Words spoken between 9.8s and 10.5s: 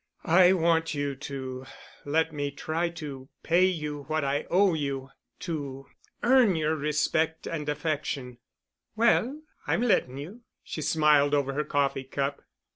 letting you,"